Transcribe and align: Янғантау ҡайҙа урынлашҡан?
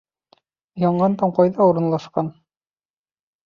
Янғантау 0.83 1.35
ҡайҙа 1.41 1.69
урынлашҡан? 1.75 2.35